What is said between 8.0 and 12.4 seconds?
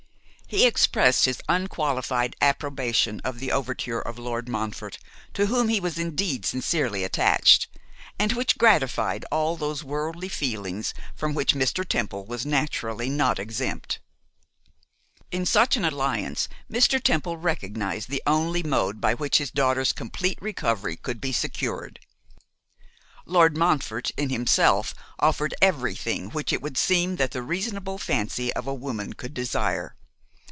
and which gratified all those worldly feelings from which Mr. Temple